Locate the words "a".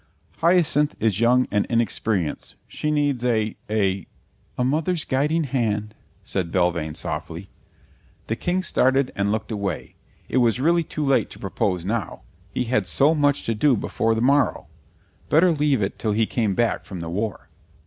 3.23-3.55, 3.69-4.07, 4.57-4.63